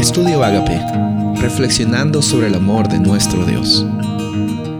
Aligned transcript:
Estudio 0.00 0.42
Agape, 0.42 0.80
reflexionando 1.42 2.22
sobre 2.22 2.46
el 2.46 2.54
amor 2.54 2.88
de 2.88 2.98
nuestro 2.98 3.44
Dios. 3.44 3.84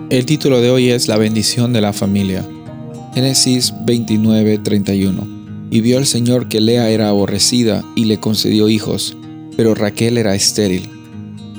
El 0.08 0.24
título 0.24 0.62
de 0.62 0.71
hoy 0.71 0.88
es 0.88 1.08
La 1.08 1.19
bendición 1.19 1.74
de 1.74 1.82
la 1.82 1.93
familia. 1.93 2.43
Génesis 3.12 3.75
29:31. 3.85 5.69
Y 5.71 5.83
vio 5.83 5.98
el 5.98 6.06
Señor 6.06 6.48
que 6.48 6.62
Lea 6.62 6.88
era 6.88 7.11
aborrecida 7.11 7.85
y 7.95 8.06
le 8.06 8.19
concedió 8.19 8.71
hijos, 8.71 9.14
pero 9.58 9.74
Raquel 9.74 10.17
era 10.17 10.35
estéril. 10.35 10.88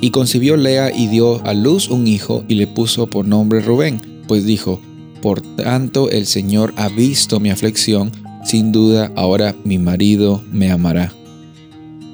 Y 0.00 0.10
concibió 0.10 0.56
Lea 0.56 0.90
y 0.92 1.06
dio 1.06 1.40
a 1.46 1.54
luz 1.54 1.88
un 1.88 2.08
hijo 2.08 2.42
y 2.48 2.56
le 2.56 2.66
puso 2.66 3.06
por 3.06 3.28
nombre 3.28 3.60
Rubén, 3.60 4.24
pues 4.26 4.44
dijo, 4.44 4.80
Por 5.22 5.40
tanto 5.40 6.10
el 6.10 6.26
Señor 6.26 6.74
ha 6.76 6.88
visto 6.88 7.38
mi 7.38 7.50
aflicción, 7.50 8.10
sin 8.44 8.72
duda 8.72 9.12
ahora 9.14 9.54
mi 9.62 9.78
marido 9.78 10.42
me 10.50 10.72
amará. 10.72 11.12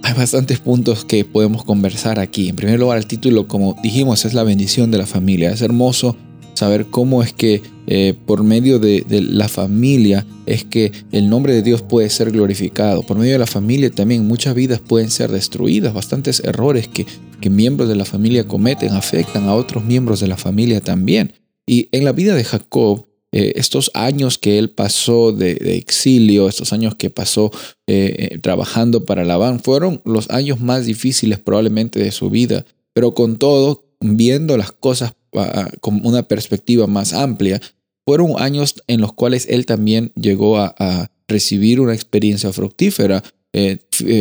Hay 0.08 0.14
bastantes 0.14 0.58
puntos 0.58 1.04
que 1.04 1.26
podemos 1.26 1.64
conversar 1.64 2.18
aquí. 2.18 2.48
En 2.48 2.56
primer 2.56 2.80
lugar, 2.80 2.96
el 2.96 3.06
título, 3.06 3.46
como 3.46 3.76
dijimos, 3.82 4.24
es 4.24 4.32
la 4.32 4.42
bendición 4.42 4.90
de 4.90 4.96
la 4.96 5.04
familia. 5.04 5.50
Es 5.50 5.60
hermoso 5.60 6.16
saber 6.54 6.86
cómo 6.86 7.22
es 7.22 7.34
que 7.34 7.60
eh, 7.86 8.14
por 8.24 8.42
medio 8.42 8.78
de, 8.78 9.04
la 9.10 9.48
familia 9.48 10.24
es 10.46 10.64
que 10.64 10.92
el 11.12 11.28
nombre 11.28 11.52
de 11.52 11.60
Dios 11.60 11.82
puede 11.82 12.08
ser 12.08 12.30
glorificado. 12.30 13.02
Por 13.02 13.18
medio 13.18 13.32
de 13.32 13.38
la 13.38 13.46
familia 13.46 13.90
también 13.90 14.26
muchas 14.26 14.54
vidas 14.54 14.80
pueden 14.80 15.10
ser 15.10 15.30
destruidas. 15.30 15.92
Bastantes 15.92 16.40
errores 16.40 16.88
que, 16.88 17.04
que 17.42 17.50
miembros 17.50 17.90
de 17.90 17.96
la 17.96 18.06
familia 18.06 18.48
cometen 18.48 18.94
afectan 18.94 19.44
a 19.44 19.54
otros 19.54 19.84
miembros 19.84 20.20
de 20.20 20.28
la 20.28 20.38
familia 20.38 20.80
también. 20.80 21.34
Y 21.66 21.90
en 21.92 22.06
la 22.06 22.12
vida 22.12 22.34
de 22.34 22.44
Jacob 22.44 23.07
eh, 23.30 23.52
estos 23.56 23.90
años 23.92 24.38
que 24.38 24.58
él 24.58 24.70
pasó 24.70 25.32
de, 25.32 25.52
exilio, 25.76 26.48
estos 26.48 26.72
años 26.72 26.94
que 26.94 27.10
pasó 27.10 27.50
eh, 27.86 28.30
eh, 28.32 28.38
trabajando 28.38 29.04
para 29.04 29.24
Labán, 29.24 29.60
fueron 29.60 30.00
los 30.06 30.30
años 30.30 30.60
más 30.60 30.86
difíciles 30.86 31.38
probablemente 31.38 32.00
de 32.00 32.10
su 32.10 32.30
vida, 32.30 32.64
pero 32.94 33.12
con 33.12 33.36
todo, 33.36 33.84
viendo 34.00 34.56
las 34.56 34.72
cosas 34.72 35.12
ah, 35.34 35.70
con 35.80 36.04
una 36.06 36.22
perspectiva 36.22 36.86
más 36.86 37.12
amplia, 37.12 37.60
fueron 38.06 38.32
años 38.38 38.76
en 38.86 39.02
los 39.02 39.12
cuales 39.12 39.46
él 39.50 39.66
también 39.66 40.10
llegó 40.14 40.58
a, 40.58 41.10
recibir 41.30 41.78
una 41.78 41.92
experiencia 41.92 42.50
fructífera. 42.54 43.22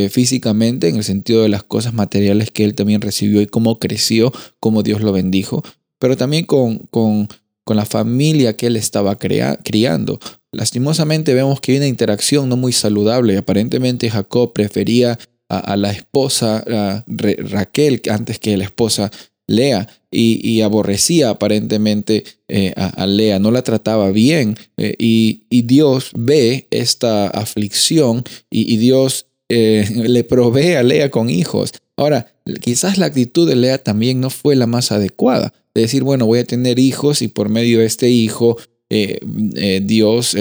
físicamente 0.09 0.89
en 0.89 0.97
el 0.97 1.05
sentido 1.05 1.41
de 1.41 1.47
las 1.47 1.63
cosas 1.63 1.93
materiales 1.93 2.51
que 2.51 2.65
él 2.65 2.75
también 2.75 2.99
recibió 2.99 3.39
y 3.41 3.47
cómo 3.47 3.79
creció, 3.79 4.33
cómo 4.59 4.83
Dios 4.83 4.99
lo 4.99 5.13
bendijo, 5.13 5.63
pero 5.99 6.17
también 6.17 6.43
con, 6.43 6.79
con 6.89 7.29
con 7.67 7.75
la 7.75 7.85
familia 7.85 8.55
que 8.55 8.67
él 8.67 8.77
estaba 8.77 9.17
criando. 9.17 10.19
Lastimosamente 10.53 11.33
vemos 11.33 11.59
que 11.59 11.73
hay 11.73 11.79
una 11.79 11.87
interacción 11.87 12.47
no 12.47 12.55
muy 12.55 12.71
saludable. 12.71 13.37
Aparentemente 13.37 14.09
Jacob 14.09 14.53
prefería 14.53 15.19
a, 15.49 15.75
la 15.75 15.91
esposa 15.91 16.63
Raquel 17.07 18.01
antes 18.09 18.39
que 18.39 18.55
la 18.55 18.63
esposa 18.63 19.11
Lea 19.47 19.85
y, 20.09 20.61
aborrecía 20.61 21.29
aparentemente 21.29 22.23
eh, 22.47 22.73
a, 22.77 23.05
Lea, 23.05 23.37
no 23.37 23.51
la 23.51 23.63
trataba 23.63 24.11
bien 24.11 24.57
eh, 24.77 24.95
y, 24.97 25.43
Dios 25.49 26.11
ve 26.15 26.67
esta 26.71 27.27
aflicción 27.27 28.23
y, 28.49 28.77
Dios 28.77 29.27
eh, 29.49 29.87
le 30.07 30.23
provee 30.23 30.75
a 30.75 30.83
Lea 30.83 31.09
con 31.09 31.29
hijos. 31.29 31.71
Ahora, 31.95 32.27
quizás 32.61 32.97
la 32.97 33.07
actitud 33.07 33.47
de 33.47 33.55
Lea 33.55 33.77
también 33.77 34.19
no 34.19 34.29
fue 34.29 34.55
la 34.55 34.67
más 34.67 34.91
adecuada 34.91 35.53
de 35.73 35.81
decir, 35.81 36.03
bueno, 36.03 36.25
voy 36.25 36.39
a 36.39 36.45
tener 36.45 36.79
hijos 36.79 37.21
y 37.21 37.27
por 37.27 37.49
medio 37.49 37.79
de 37.79 37.85
este 37.85 38.09
hijo, 38.09 38.57
eh, 38.89 39.19
eh, 39.55 39.81
Dios, 39.83 40.35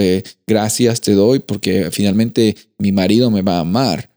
gracias 0.47 1.01
te 1.01 1.13
doy 1.13 1.39
porque 1.39 1.89
finalmente 1.91 2.55
mi 2.77 2.91
marido 2.91 3.29
me 3.29 3.41
va 3.41 3.57
a 3.57 3.61
amar. 3.61 4.09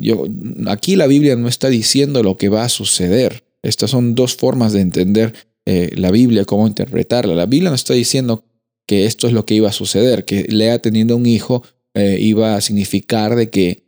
yo, 0.00 0.26
aquí 0.66 0.96
la 0.96 1.06
Biblia 1.06 1.36
no 1.36 1.48
está 1.48 1.68
diciendo 1.68 2.22
lo 2.22 2.36
que 2.36 2.48
va 2.48 2.64
a 2.64 2.68
suceder. 2.68 3.44
Estas 3.62 3.90
son 3.90 4.14
dos 4.14 4.34
formas 4.34 4.72
de 4.72 4.80
entender 4.80 5.34
la 5.66 6.10
Biblia, 6.10 6.44
cómo 6.44 6.66
interpretarla. 6.66 7.34
La 7.34 7.46
Biblia 7.46 7.70
no 7.70 7.76
está 7.76 7.94
diciendo 7.94 8.44
que 8.86 9.06
esto 9.06 9.26
es 9.26 9.32
lo 9.32 9.44
que 9.44 9.54
iba 9.54 9.68
a 9.68 9.72
suceder, 9.72 10.24
que 10.24 10.44
Lea 10.48 10.80
teniendo 10.80 11.16
un 11.16 11.26
hijo 11.26 11.62
iba 11.94 12.56
a 12.56 12.60
significar 12.60 13.36
de 13.36 13.50
que 13.50 13.85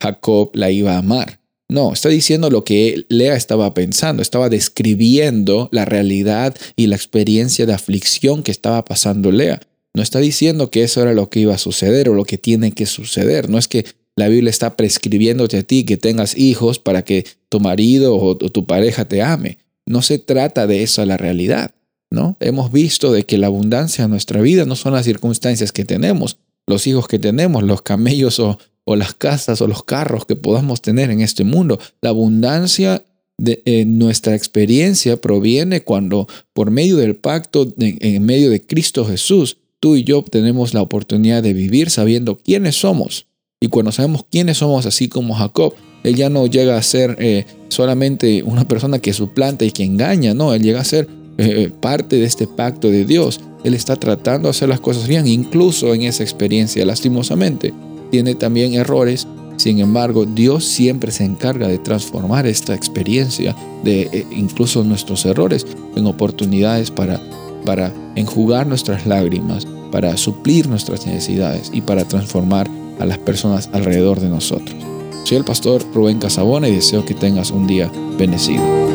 Jacob 0.00 0.50
la 0.54 0.70
iba 0.70 0.94
a 0.94 0.98
amar. 0.98 1.40
No, 1.70 1.92
está 1.92 2.08
diciendo 2.08 2.50
lo 2.50 2.64
que 2.64 3.06
Lea 3.08 3.36
estaba 3.36 3.72
pensando, 3.74 4.22
estaba 4.22 4.48
describiendo 4.48 5.68
la 5.70 5.84
realidad 5.84 6.56
y 6.74 6.88
la 6.88 6.96
experiencia 6.96 7.64
de 7.64 7.72
aflicción 7.72 8.42
que 8.42 8.50
estaba 8.50 8.84
pasando 8.84 9.30
Lea. 9.30 9.60
No 9.94 10.02
está 10.02 10.18
diciendo 10.18 10.68
que 10.70 10.82
eso 10.82 11.00
era 11.00 11.14
lo 11.14 11.30
que 11.30 11.40
iba 11.40 11.54
a 11.54 11.58
suceder 11.58 12.08
o 12.08 12.14
lo 12.14 12.24
que 12.24 12.38
tiene 12.38 12.72
que 12.72 12.86
suceder. 12.86 13.48
No 13.48 13.56
es 13.56 13.68
que 13.68 13.86
la 14.16 14.26
Biblia 14.26 14.50
está 14.50 14.76
prescribiéndote 14.76 15.58
a 15.58 15.62
ti 15.62 15.84
que 15.84 15.96
tengas 15.96 16.36
hijos 16.36 16.80
para 16.80 17.02
que 17.02 17.24
tu 17.48 17.60
marido 17.60 18.16
o, 18.16 18.36
tu 18.36 18.66
pareja 18.66 19.06
te 19.06 19.22
ame. 19.22 19.58
No 19.86 20.02
se 20.02 20.18
trata 20.18 20.66
de 20.66 20.82
eso 20.82 21.04
la 21.06 21.16
realidad, 21.16 21.72
¿no? 22.10 22.36
Hemos 22.40 22.72
visto 22.72 23.12
de 23.12 23.24
que 23.24 23.38
la 23.38 23.46
abundancia 23.46 24.04
en 24.04 24.10
nuestra 24.10 24.40
vida 24.40 24.64
no 24.64 24.74
son 24.74 24.92
las 24.92 25.04
circunstancias 25.04 25.70
que 25.70 25.84
tenemos, 25.84 26.38
los 26.66 26.86
hijos 26.86 27.08
que 27.08 27.18
tenemos, 27.18 27.62
los 27.62 27.82
camellos 27.82 28.40
o, 28.40 28.58
o 28.90 28.96
las 28.96 29.14
casas 29.14 29.60
o 29.60 29.68
los 29.68 29.84
carros 29.84 30.26
que 30.26 30.34
podamos 30.34 30.82
tener 30.82 31.12
en 31.12 31.20
este 31.20 31.44
mundo. 31.44 31.78
La 32.00 32.10
abundancia 32.10 33.04
de 33.38 33.62
eh, 33.64 33.84
nuestra 33.84 34.34
experiencia 34.34 35.16
proviene 35.16 35.84
cuando 35.84 36.26
por 36.52 36.72
medio 36.72 36.96
del 36.96 37.14
pacto, 37.14 37.72
en 37.78 38.24
medio 38.24 38.50
de 38.50 38.60
Cristo 38.60 39.04
Jesús, 39.04 39.58
tú 39.78 39.94
y 39.94 40.02
yo 40.02 40.24
tenemos 40.24 40.74
la 40.74 40.82
oportunidad 40.82 41.40
de 41.40 41.52
vivir 41.52 41.88
sabiendo 41.88 42.36
quiénes 42.36 42.80
somos. 42.80 43.28
Y 43.60 43.68
cuando 43.68 43.92
sabemos 43.92 44.24
quiénes 44.28 44.58
somos, 44.58 44.86
así 44.86 45.08
como 45.08 45.34
Jacob, 45.34 45.72
él 46.02 46.16
ya 46.16 46.28
no 46.28 46.48
llega 46.48 46.76
a 46.76 46.82
ser 46.82 47.14
eh, 47.20 47.44
solamente 47.68 48.42
una 48.42 48.66
persona 48.66 48.98
que 48.98 49.12
suplanta 49.12 49.64
y 49.64 49.70
que 49.70 49.84
engaña, 49.84 50.34
no, 50.34 50.52
él 50.52 50.64
llega 50.64 50.80
a 50.80 50.84
ser 50.84 51.06
eh, 51.38 51.70
parte 51.80 52.16
de 52.16 52.24
este 52.24 52.48
pacto 52.48 52.90
de 52.90 53.04
Dios. 53.04 53.40
Él 53.62 53.74
está 53.74 53.94
tratando 53.94 54.48
de 54.48 54.50
hacer 54.50 54.68
las 54.68 54.80
cosas 54.80 55.06
bien, 55.06 55.28
incluso 55.28 55.94
en 55.94 56.02
esa 56.02 56.24
experiencia, 56.24 56.84
lastimosamente 56.84 57.72
tiene 58.10 58.34
también 58.34 58.74
errores. 58.74 59.26
Sin 59.56 59.78
embargo, 59.78 60.24
Dios 60.24 60.64
siempre 60.64 61.12
se 61.12 61.24
encarga 61.24 61.68
de 61.68 61.78
transformar 61.78 62.46
esta 62.46 62.74
experiencia, 62.74 63.54
de 63.84 64.02
eh, 64.12 64.26
incluso 64.30 64.84
nuestros 64.84 65.24
errores, 65.26 65.66
en 65.96 66.06
oportunidades 66.06 66.90
para, 66.90 67.20
para 67.64 67.92
enjugar 68.16 68.66
nuestras 68.66 69.06
lágrimas, 69.06 69.66
para 69.92 70.16
suplir 70.16 70.68
nuestras 70.68 71.06
necesidades 71.06 71.70
y 71.74 71.82
para 71.82 72.04
transformar 72.04 72.70
a 72.98 73.06
las 73.06 73.18
personas 73.18 73.68
alrededor 73.72 74.20
de 74.20 74.28
nosotros. 74.28 74.76
Soy 75.24 75.36
el 75.36 75.44
pastor 75.44 75.84
Rubén 75.94 76.18
Casabona 76.18 76.68
y 76.68 76.74
deseo 76.74 77.04
que 77.04 77.14
tengas 77.14 77.50
un 77.50 77.66
día 77.66 77.90
bendecido. 78.18 78.89